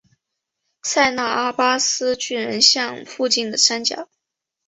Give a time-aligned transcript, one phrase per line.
[0.81, 4.09] 塞那阿巴斯巨人像附近的山脚。